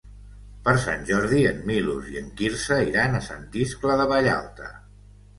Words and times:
Per 0.67 0.73
Sant 0.83 1.03
Jordi 1.09 1.41
en 1.49 1.59
Milos 1.71 2.07
i 2.13 2.17
en 2.21 2.31
Quirze 2.39 2.77
iran 2.85 3.17
a 3.17 3.21
Sant 3.27 3.43
Iscle 3.65 3.99
de 4.01 4.07
Vallalta. 4.13 4.71